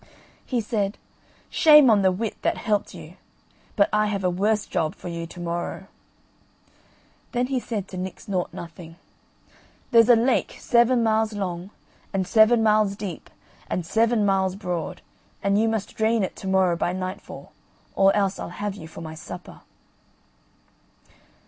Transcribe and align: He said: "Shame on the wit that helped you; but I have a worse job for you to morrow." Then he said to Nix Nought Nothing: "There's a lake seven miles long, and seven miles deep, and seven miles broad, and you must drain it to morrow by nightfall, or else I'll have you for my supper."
He 0.47 0.61
said: 0.61 0.97
"Shame 1.51 1.87
on 1.87 2.01
the 2.01 2.11
wit 2.11 2.35
that 2.41 2.57
helped 2.57 2.95
you; 2.95 3.17
but 3.75 3.87
I 3.93 4.07
have 4.07 4.23
a 4.23 4.31
worse 4.31 4.65
job 4.65 4.95
for 4.95 5.09
you 5.09 5.27
to 5.27 5.39
morrow." 5.39 5.85
Then 7.33 7.45
he 7.53 7.59
said 7.59 7.87
to 7.89 7.97
Nix 7.97 8.27
Nought 8.27 8.51
Nothing: 8.51 8.95
"There's 9.91 10.09
a 10.09 10.15
lake 10.15 10.57
seven 10.59 11.03
miles 11.03 11.33
long, 11.33 11.69
and 12.13 12.25
seven 12.25 12.63
miles 12.63 12.95
deep, 12.95 13.29
and 13.69 13.85
seven 13.85 14.25
miles 14.25 14.55
broad, 14.55 15.03
and 15.43 15.59
you 15.61 15.69
must 15.69 15.93
drain 15.95 16.23
it 16.23 16.35
to 16.37 16.47
morrow 16.47 16.75
by 16.75 16.93
nightfall, 16.93 17.51
or 17.95 18.11
else 18.15 18.39
I'll 18.39 18.49
have 18.49 18.73
you 18.73 18.87
for 18.87 19.01
my 19.01 19.13
supper." 19.13 19.61